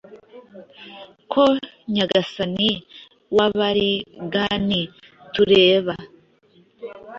Ko 1.31 1.43
nyagasani 1.93 2.71
wabaligani 3.35 4.81
tureba 5.33 5.95